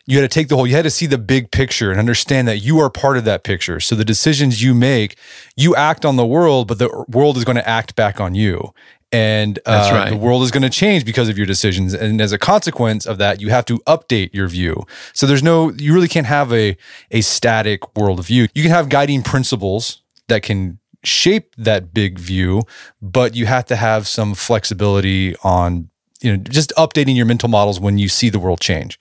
[0.07, 2.47] you had to take the whole, you had to see the big picture and understand
[2.49, 3.81] that you are part of that picture.
[3.81, 5.17] So the decisions you make,
[5.57, 8.73] you act on the world, but the world is going to act back on you.
[9.13, 10.11] And uh, right.
[10.11, 11.95] the world is going to change because of your decisions.
[11.95, 14.85] And as a consequence of that, you have to update your view.
[15.13, 16.77] So there's no, you really can't have a,
[17.13, 18.49] a static worldview.
[18.55, 22.63] You can have guiding principles that can shape that big view,
[23.01, 25.91] but you have to have some flexibility on
[26.25, 28.99] you know just updating your mental models when you see the world change.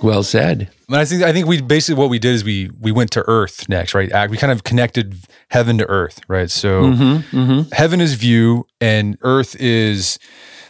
[0.00, 0.70] Well said.
[0.88, 3.24] And I think I think we basically what we did is we we went to
[3.26, 4.30] Earth next, right?
[4.30, 5.16] We kind of connected
[5.48, 6.50] heaven to Earth, right?
[6.50, 7.70] So mm-hmm, mm-hmm.
[7.72, 10.18] heaven is view, and Earth is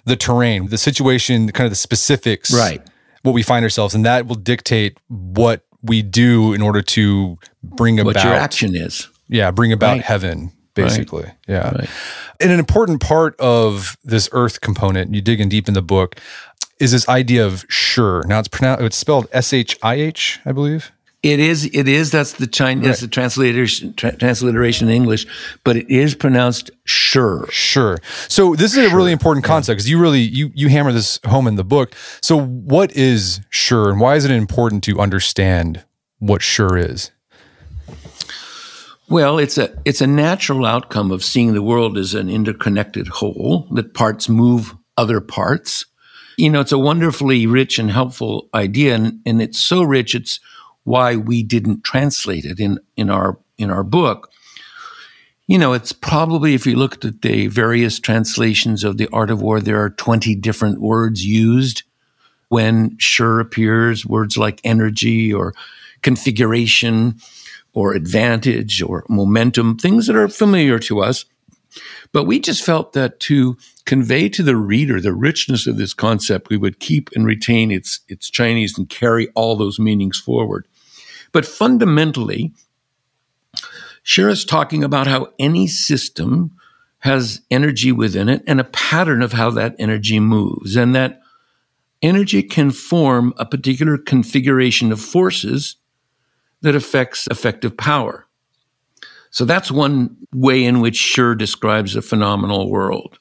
[0.04, 2.82] the terrain, the situation, kind of the specifics, right?
[3.22, 7.96] What we find ourselves, and that will dictate what we do in order to bring
[7.96, 9.08] what about what your action is.
[9.28, 10.02] Yeah, bring about right.
[10.02, 11.24] heaven basically.
[11.24, 11.34] Right.
[11.48, 11.70] Yeah.
[11.70, 11.90] Right.
[12.40, 16.16] And an important part of this earth component, you dig in deep in the book,
[16.78, 18.20] is this idea of shih.
[18.26, 20.92] Now it's pronounced it's spelled S H I H, I believe.
[21.22, 21.66] It is.
[21.66, 22.10] It is.
[22.10, 22.82] That's the Chinese.
[22.82, 22.88] Right.
[22.88, 23.94] That's the transliteration.
[23.94, 25.24] Tra- transliteration in English,
[25.62, 27.46] but it is pronounced sure.
[27.48, 27.98] Sure.
[28.26, 28.92] So this is shih.
[28.92, 31.94] a really important concept because you really you you hammer this home in the book.
[32.20, 35.84] So what is shih, and why is it important to understand
[36.18, 37.12] what shih is?
[39.12, 43.68] Well, it's a it's a natural outcome of seeing the world as an interconnected whole
[43.72, 45.84] that parts move other parts.
[46.38, 50.14] You know, it's a wonderfully rich and helpful idea, and, and it's so rich.
[50.14, 50.40] It's
[50.84, 54.30] why we didn't translate it in in our in our book.
[55.46, 59.42] You know, it's probably if you looked at the various translations of the Art of
[59.42, 61.82] War, there are twenty different words used
[62.48, 64.06] when shih appears.
[64.06, 65.52] Words like energy or
[66.00, 67.20] configuration
[67.74, 71.24] or advantage or momentum, things that are familiar to us.
[72.12, 73.56] But we just felt that to
[73.86, 78.00] convey to the reader the richness of this concept, we would keep and retain its,
[78.08, 80.66] its Chinese and carry all those meanings forward.
[81.32, 82.52] But fundamentally,
[84.04, 86.52] is talking about how any system
[86.98, 90.76] has energy within it and a pattern of how that energy moves.
[90.76, 91.20] And that
[92.00, 95.76] energy can form a particular configuration of forces
[96.62, 98.26] that affects effective power.
[99.30, 103.18] So that's one way in which shih describes a phenomenal world.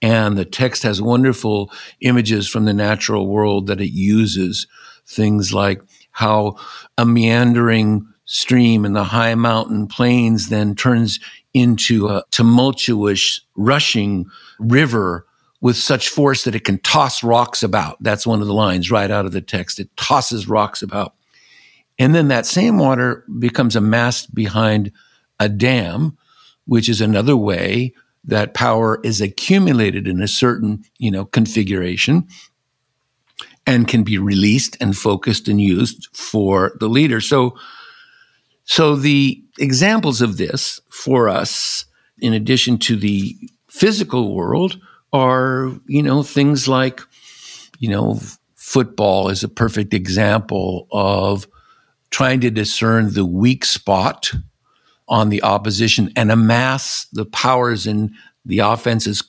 [0.00, 4.66] And the text has wonderful images from the natural world that it uses.
[5.06, 5.80] Things like
[6.12, 6.56] how
[6.98, 11.20] a meandering stream in the high mountain plains then turns
[11.54, 14.26] into a tumultuous, rushing
[14.58, 15.26] river
[15.60, 18.02] with such force that it can toss rocks about.
[18.02, 19.78] That's one of the lines right out of the text.
[19.78, 21.14] It tosses rocks about.
[21.98, 24.92] And then that same water becomes amassed behind
[25.38, 26.16] a dam,
[26.64, 32.26] which is another way that power is accumulated in a certain, you know, configuration
[33.66, 37.20] and can be released and focused and used for the leader.
[37.20, 37.56] So,
[38.64, 41.84] so the examples of this for us,
[42.18, 43.36] in addition to the
[43.68, 44.80] physical world,
[45.12, 47.00] are, you know, things like,
[47.78, 48.18] you know,
[48.54, 51.46] football is a perfect example of
[52.12, 54.32] trying to discern the weak spot
[55.08, 59.24] on the opposition and amass the powers in the offense's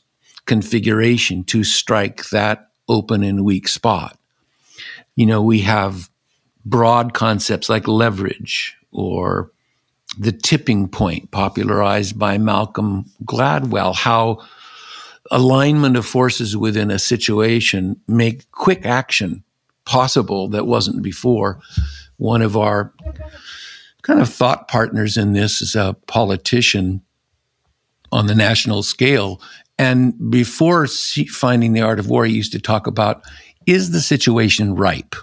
[0.46, 4.20] configuration to strike that open and weak spot.
[5.16, 6.10] You know, we have
[6.66, 9.52] broad concepts like leverage or
[10.18, 14.46] the tipping point popularized by Malcolm Gladwell, how
[15.32, 19.44] alignment of forces within a situation make quick action
[19.86, 21.60] possible that wasn't before.
[22.24, 22.94] One of our
[24.02, 27.02] kind of thought partners in this is a politician
[28.14, 29.42] on the national scale.
[29.78, 33.26] And before finding the art of war, he used to talk about
[33.66, 35.16] is the situation ripe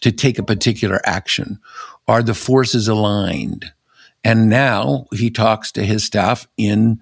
[0.00, 1.60] to take a particular action?
[2.08, 3.72] Are the forces aligned?
[4.24, 6.98] And now he talks to his staff in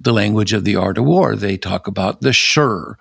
[0.00, 1.34] the language of the art of war.
[1.34, 2.92] They talk about the shih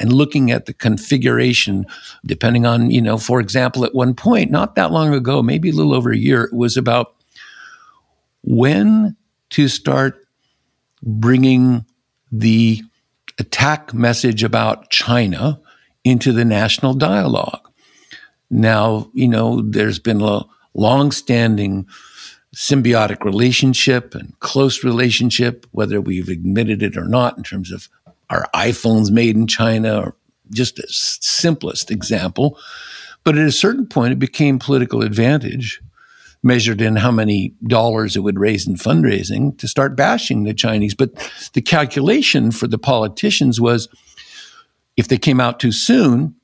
[0.00, 1.86] and looking at the configuration,
[2.24, 5.74] depending on, you know, for example, at one point, not that long ago, maybe a
[5.74, 7.14] little over a year, it was about
[8.42, 9.14] when
[9.50, 10.26] to start
[11.02, 11.84] bringing
[12.32, 12.82] the
[13.38, 15.60] attack message about China
[16.02, 17.68] into the national dialogue.
[18.50, 20.44] Now, you know, there's been a
[20.74, 21.86] long-standing
[22.54, 27.88] symbiotic relationship and close relationship, whether we've admitted it or not, in terms of
[28.30, 30.14] our iPhones made in China,
[30.50, 32.58] just a simplest example.
[33.24, 35.82] But at a certain point, it became political advantage,
[36.42, 40.94] measured in how many dollars it would raise in fundraising, to start bashing the Chinese.
[40.94, 41.12] But
[41.52, 43.88] the calculation for the politicians was
[44.96, 46.36] if they came out too soon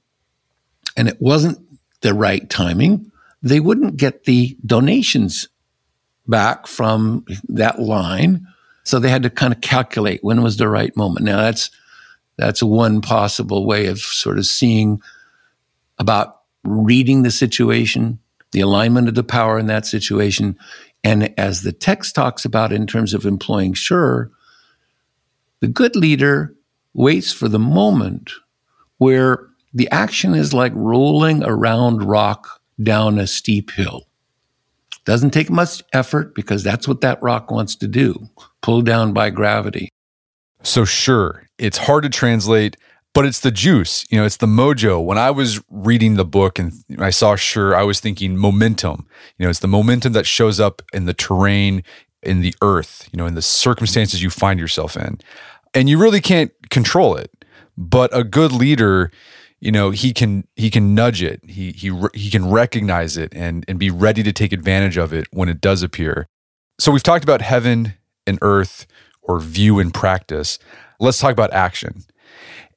[0.96, 1.58] and it wasn't
[2.02, 3.10] the right timing,
[3.42, 5.48] they wouldn't get the donations
[6.26, 8.46] back from that line.
[8.86, 11.26] So they had to kind of calculate when was the right moment.
[11.26, 11.72] Now that's
[12.36, 15.00] that's one possible way of sort of seeing
[15.98, 18.20] about reading the situation,
[18.52, 20.56] the alignment of the power in that situation.
[21.02, 24.28] And as the text talks about in terms of employing shih,
[25.60, 26.54] the good leader
[26.94, 28.30] waits for the moment
[28.98, 34.06] where the action is like rolling around rock down a steep hill.
[35.06, 38.28] Doesn't take much effort because that's what that rock wants to do
[38.60, 39.88] pull down by gravity.
[40.64, 41.28] So, shih,
[41.58, 42.76] it's hard to translate,
[43.14, 44.04] but it's the juice.
[44.10, 45.02] You know, it's the mojo.
[45.02, 49.06] When I was reading the book and I saw shih, I was thinking momentum.
[49.38, 51.84] You know, it's the momentum that shows up in the terrain,
[52.24, 55.20] in the earth, you know, in the circumstances you find yourself in.
[55.72, 57.30] And you really can't control it.
[57.78, 59.12] But a good leader,
[59.60, 61.40] you know, he can he can nudge it.
[61.44, 65.26] He he he can recognize it and and be ready to take advantage of it
[65.32, 66.28] when it does appear.
[66.78, 67.94] So we've talked about heaven
[68.26, 68.86] and earth
[69.22, 70.58] or view and practice.
[71.00, 72.04] Let's talk about action.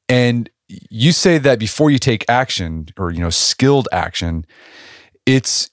[0.08, 4.46] And you say that before you take action or you know skilled action,
[5.26, 5.70] it's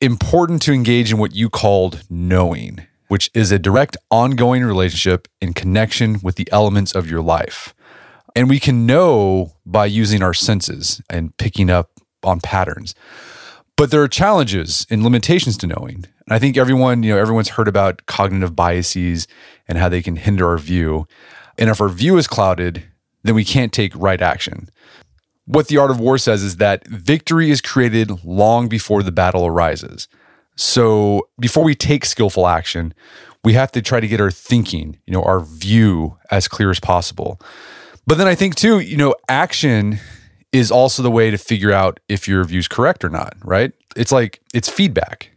[0.00, 5.52] important to engage in what you called knowing, which is a direct ongoing relationship in
[5.52, 7.74] connection with the elements of your life.
[8.36, 11.90] And we can know by using our senses and picking up
[12.22, 12.94] on patterns.
[13.76, 16.04] But there are challenges and limitations to knowing.
[16.26, 19.28] And I think everyone, you know, everyone's heard about cognitive biases
[19.68, 21.06] and how they can hinder our view.
[21.56, 22.84] And if our view is clouded,
[23.22, 24.68] then we can't take right action.
[25.44, 29.46] What the art of war says is that victory is created long before the battle
[29.46, 30.08] arises.
[30.56, 32.92] So before we take skillful action,
[33.44, 36.80] we have to try to get our thinking, you know, our view as clear as
[36.80, 37.40] possible.
[38.08, 39.98] But then I think too, you know, action
[40.50, 43.72] is also the way to figure out if your view is correct or not, right?
[43.96, 45.30] It's like it's feedback.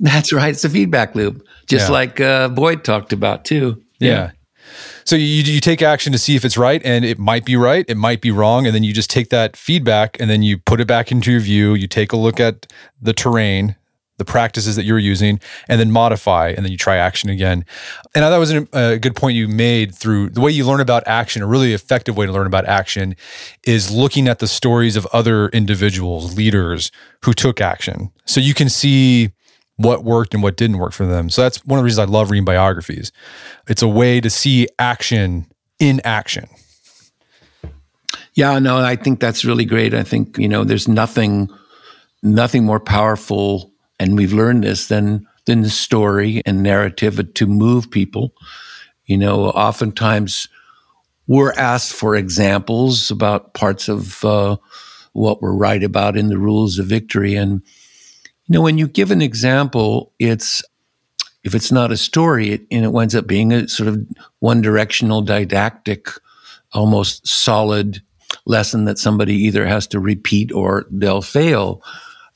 [0.00, 0.48] That's right.
[0.48, 1.92] It's a feedback loop, just yeah.
[1.92, 3.84] like uh, Boyd talked about too.
[3.98, 4.08] Yeah.
[4.08, 4.30] yeah.
[5.04, 7.84] So you, you take action to see if it's right, and it might be right,
[7.86, 10.80] it might be wrong, and then you just take that feedback and then you put
[10.80, 11.74] it back into your view.
[11.74, 12.66] You take a look at
[13.00, 13.76] the terrain,
[14.18, 17.64] the practices that you're using, and then modify, and then you try action again.
[18.14, 21.06] And I thought was a good point you made through the way you learn about
[21.06, 21.40] action.
[21.40, 23.16] A really effective way to learn about action
[23.64, 26.92] is looking at the stories of other individuals, leaders
[27.24, 29.30] who took action, so you can see
[29.76, 31.30] what worked and what didn't work for them.
[31.30, 33.12] So that's one of the reasons I love reading biographies.
[33.68, 35.46] It's a way to see action
[35.78, 36.48] in action.
[38.34, 39.94] Yeah, no, I think that's really great.
[39.94, 41.48] I think, you know, there's nothing
[42.22, 47.90] nothing more powerful and we've learned this than than the story and narrative to move
[47.90, 48.32] people.
[49.06, 50.48] You know, oftentimes
[51.26, 54.56] we're asked for examples about parts of uh,
[55.12, 57.62] what we're right about in the rules of victory and
[58.48, 60.62] you know, when you give an example, it's
[61.44, 64.06] if it's not a story, it, and it winds up being a sort of
[64.40, 66.08] one directional, didactic,
[66.72, 68.02] almost solid
[68.46, 71.82] lesson that somebody either has to repeat or they'll fail.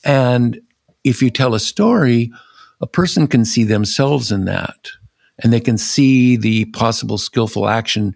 [0.04, 0.60] And
[1.04, 2.32] if you tell a story,
[2.80, 4.88] a person can see themselves in that
[5.42, 8.14] and they can see the possible skillful action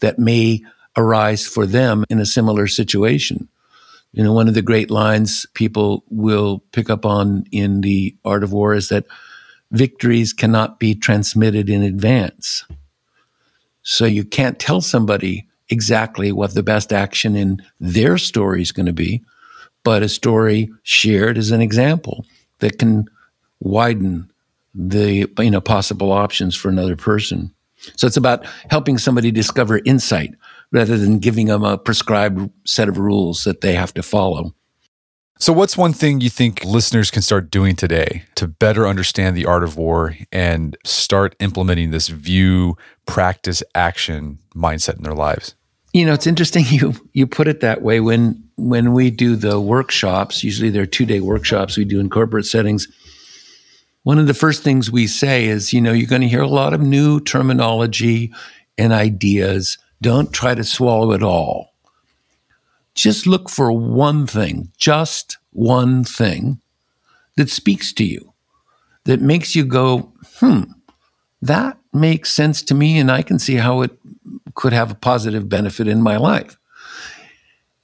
[0.00, 0.62] that may
[0.96, 3.48] arise for them in a similar situation.
[4.12, 8.42] You know, one of the great lines people will pick up on in the art
[8.42, 9.06] of war is that
[9.70, 12.64] victories cannot be transmitted in advance.
[13.82, 18.86] So you can't tell somebody exactly what the best action in their story is going
[18.86, 19.22] to be,
[19.86, 22.26] but a story shared as an example
[22.58, 23.08] that can
[23.60, 24.28] widen
[24.74, 27.54] the you know possible options for another person.
[27.94, 30.34] So it's about helping somebody discover insight
[30.72, 34.52] rather than giving them a prescribed set of rules that they have to follow.
[35.38, 39.46] So, what's one thing you think listeners can start doing today to better understand the
[39.46, 42.76] art of war and start implementing this view,
[43.06, 45.54] practice, action mindset in their lives?
[45.96, 48.00] You know, it's interesting you you put it that way.
[48.00, 52.44] When when we do the workshops, usually they're two day workshops we do in corporate
[52.44, 52.86] settings.
[54.02, 56.48] One of the first things we say is, you know, you're going to hear a
[56.48, 58.30] lot of new terminology
[58.76, 61.72] and ideas don't try to swallow it all.
[62.94, 66.60] Just look for one thing, just one thing
[67.38, 68.34] that speaks to you,
[69.04, 70.64] that makes you go, hmm,
[71.40, 73.98] that makes sense to me, and I can see how it
[74.54, 76.56] could have a positive benefit in my life.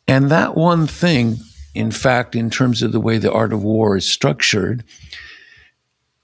[0.08, 1.36] And that one thing,
[1.74, 4.84] in fact, in terms of the way the art of war is structured,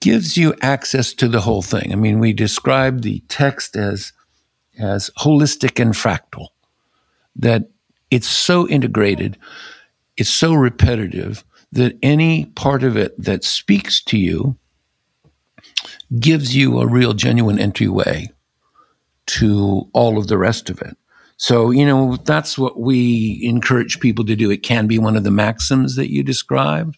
[0.01, 1.93] gives you access to the whole thing.
[1.93, 4.13] I mean, we describe the text as
[4.79, 6.49] as holistic and fractal,
[7.35, 7.69] that
[8.11, 9.37] it's so integrated,
[10.17, 14.57] it's so repetitive that any part of it that speaks to you
[16.19, 18.31] gives you a real genuine entryway
[19.29, 20.97] to all of the rest of it.
[21.37, 24.51] So, you know, that's what we encourage people to do.
[24.51, 26.97] It can be one of the maxims that you described.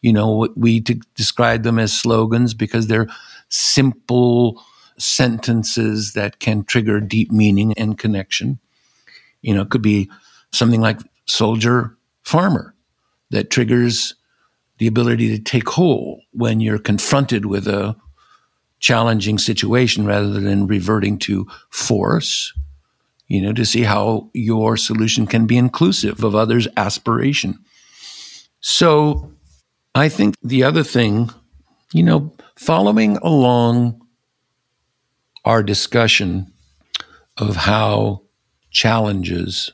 [0.00, 3.08] You know, we describe them as slogans because they're
[3.50, 4.62] simple,
[4.96, 8.58] sentences that can trigger deep meaning and connection.
[9.42, 10.10] You know, it could be
[10.50, 12.74] something like soldier farmer
[13.30, 14.14] that triggers
[14.78, 17.96] the ability to take hold when you're confronted with a
[18.84, 22.52] challenging situation rather than reverting to force,
[23.28, 27.58] you know, to see how your solution can be inclusive of others' aspiration.
[28.60, 29.32] So
[29.94, 31.30] I think the other thing,
[31.94, 34.02] you know, following along
[35.46, 36.52] our discussion
[37.38, 38.20] of how
[38.70, 39.72] challenges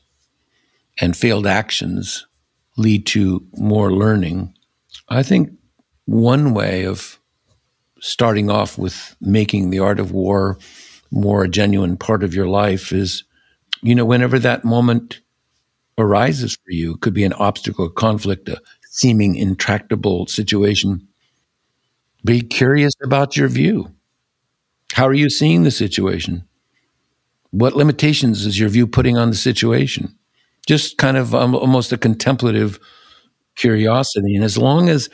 [1.01, 2.29] and failed actions
[2.77, 4.55] lead to more learning,
[5.09, 5.51] I think
[6.05, 7.20] one way of
[8.01, 10.59] starting off with making the art of war
[11.11, 13.25] more a genuine part of your life is,
[13.83, 15.21] you know, whenever that moment
[15.99, 21.07] arises for you, it could be an obstacle, a conflict, a seeming intractable situation.
[22.25, 23.93] Be curious about your view.
[24.93, 26.45] How are you seeing the situation?
[27.51, 30.17] What limitations is your view putting on the situation?
[30.67, 32.79] Just kind of um, almost a contemplative
[33.57, 34.37] curiosity.
[34.37, 35.09] And as long as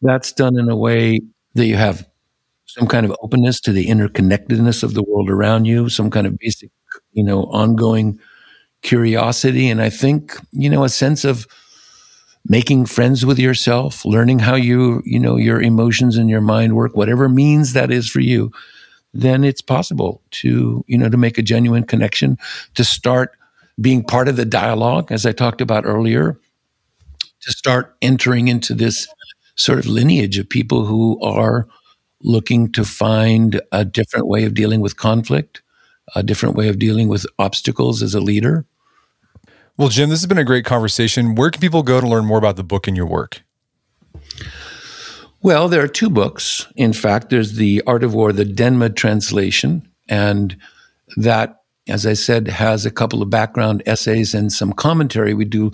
[0.00, 1.20] that's done in a way
[1.54, 2.06] that you have
[2.74, 6.38] some kind of openness to the interconnectedness of the world around you, some kind of
[6.38, 6.70] basic,
[7.12, 8.18] you know, ongoing
[8.82, 9.68] curiosity.
[9.68, 11.46] And I think, you know, a sense of
[12.46, 16.96] making friends with yourself, learning how you, you know, your emotions and your mind work,
[16.96, 18.50] whatever means that is for you
[19.14, 22.38] then it's possible to, you know, to make a genuine connection,
[22.74, 23.32] to start
[23.80, 26.38] being part of the dialogue, as I talked about earlier,
[27.40, 29.08] to start entering into this
[29.56, 31.66] sort of lineage of people who are
[32.22, 35.62] looking to find a different way of dealing with conflict,
[36.14, 38.64] a different way of dealing with obstacles as a leader.
[39.76, 41.34] Well, Jim, this has been a great conversation.
[41.34, 43.42] Where can people go to learn more about the book and your work?
[45.42, 46.68] Well, there are two books.
[46.76, 50.56] In fact, there's The Art of War, the Denma translation, and
[51.16, 55.34] that, as I said, has a couple of background essays and some commentary.
[55.34, 55.72] We do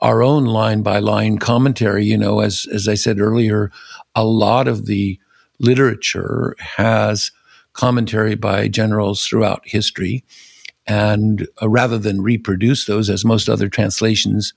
[0.00, 2.06] our own line by line commentary.
[2.06, 3.70] You know, as, as I said earlier,
[4.14, 5.18] a lot of the
[5.60, 7.30] literature has
[7.72, 10.24] commentary by generals throughout history.
[10.86, 14.52] And uh, rather than reproduce those as most other translations,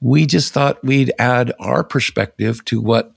[0.00, 3.12] we just thought we'd add our perspective to what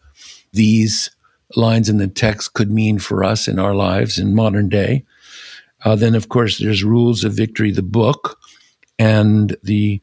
[0.53, 1.09] these
[1.55, 5.03] lines in the text could mean for us in our lives in modern day.
[5.84, 8.39] Uh, then, of course, there's Rules of Victory, the book,
[8.97, 10.01] and the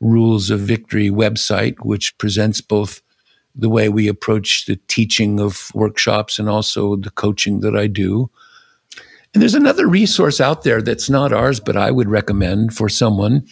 [0.00, 3.00] Rules of Victory website, which presents both
[3.54, 8.30] the way we approach the teaching of workshops and also the coaching that I do.
[9.32, 13.46] And there's another resource out there that's not ours, but I would recommend for someone.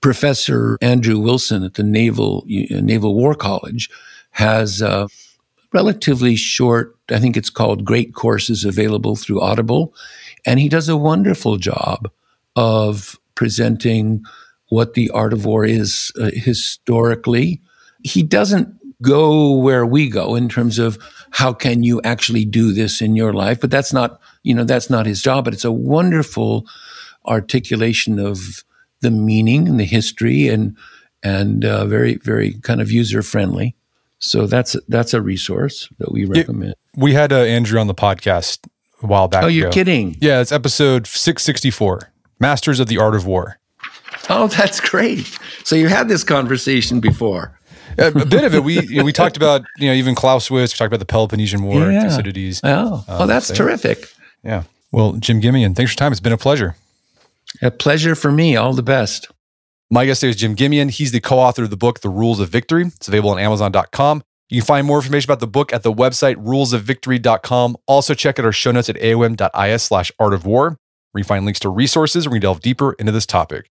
[0.00, 3.90] Professor Andrew Wilson at the Naval uh, Naval War College
[4.30, 5.08] has a
[5.72, 9.94] relatively short, I think it's called Great Courses available through Audible,
[10.46, 12.10] and he does a wonderful job
[12.56, 14.22] of presenting
[14.68, 17.60] what the art of war is uh, historically.
[18.02, 20.98] He doesn't go where we go in terms of
[21.30, 24.88] how can you actually do this in your life, but that's not you know, that's
[24.88, 26.66] not his job, but it's a wonderful
[27.26, 28.64] articulation of
[29.00, 30.76] the meaning and the history and
[31.22, 33.76] and uh, very very kind of user friendly.
[34.18, 36.74] So that's that's a resource that we recommend.
[36.96, 38.66] we had uh, Andrew on the podcast
[39.02, 39.44] a while back.
[39.44, 39.74] Oh, you're ago.
[39.74, 40.16] kidding?
[40.20, 42.12] Yeah, it's episode six sixty four.
[42.38, 43.58] Masters of the Art of War.
[44.28, 45.38] Oh, that's great.
[45.64, 47.58] So you had this conversation before.
[47.98, 48.64] A bit of it.
[48.64, 50.74] We you know, we talked about you know even Clausewitz.
[50.74, 52.08] We talked about the Peloponnesian War, yeah.
[52.08, 52.60] Thucydides.
[52.64, 54.08] Oh, um, oh, that's so, terrific.
[54.42, 54.64] Yeah.
[54.92, 56.12] Well, Jim Gimian, thanks for your time.
[56.12, 56.76] It's been a pleasure.
[57.62, 58.56] A pleasure for me.
[58.56, 59.30] All the best.
[59.90, 60.90] My guest today is Jim Gimian.
[60.90, 62.86] He's the co-author of the book, The Rules of Victory.
[62.86, 64.22] It's available on Amazon.com.
[64.48, 67.76] You can find more information about the book at the website rulesofvictory.com.
[67.86, 70.76] Also check out our show notes at aom.is slash art of war,
[71.12, 73.70] where you find links to resources where we delve deeper into this topic.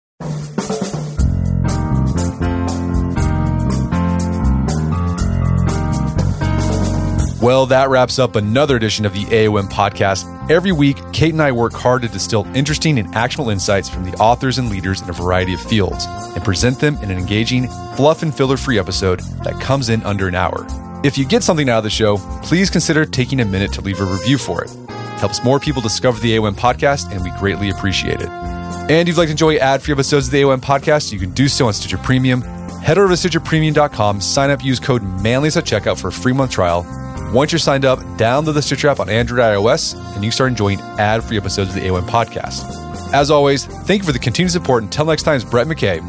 [7.43, 10.49] Well, that wraps up another edition of the AOM podcast.
[10.49, 14.17] Every week, Kate and I work hard to distill interesting and actionable insights from the
[14.19, 17.67] authors and leaders in a variety of fields and present them in an engaging,
[17.97, 20.69] fluff and filler free episode that comes in under an hour.
[21.03, 24.01] If you get something out of the show, please consider taking a minute to leave
[24.01, 24.73] a review for it.
[24.73, 28.29] It helps more people discover the AOM podcast, and we greatly appreciate it.
[28.29, 31.33] And if you'd like to enjoy ad free episodes of the AOM podcast, you can
[31.33, 32.43] do so on Stitcher Premium.
[32.83, 36.53] Head over to StitcherPremium.com, sign up, use code MANLINESS at checkout for a free month
[36.53, 36.87] trial
[37.33, 40.81] once you're signed up, download the Stitcher app on Android iOS, and you start enjoying
[40.81, 42.63] ad free episodes of the AOM podcast.
[43.13, 44.83] As always, thank you for the continued support.
[44.83, 46.01] Until next time, it's Brett McKay,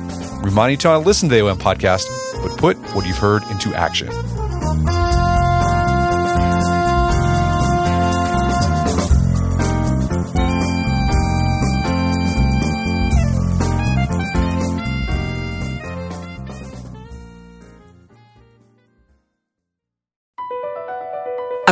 [0.43, 2.05] reminding you to not listen to the AOM podcast,
[2.41, 4.09] but put what you've heard into action.